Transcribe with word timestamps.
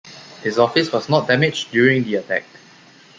His 0.41 0.57
office 0.57 0.91
was 0.91 1.09
not 1.09 1.27
damaged 1.27 1.69
during 1.69 2.03
the 2.03 2.15
attack. 2.15 2.45